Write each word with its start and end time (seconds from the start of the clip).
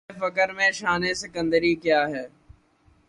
نگاہ 0.03 0.19
فقر 0.21 0.49
میں 0.57 0.71
شان 0.79 1.01
سکندری 1.21 1.73
کیا 1.83 2.01
ہے 2.09 2.25